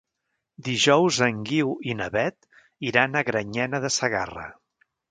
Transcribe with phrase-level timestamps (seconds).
[0.69, 2.51] Dijous en Guiu i na Beth
[2.93, 4.53] iran a Granyena de Segarra.